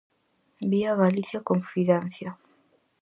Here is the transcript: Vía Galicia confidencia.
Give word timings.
Vía 0.71 0.91
Galicia 1.03 1.45
confidencia. 1.49 2.29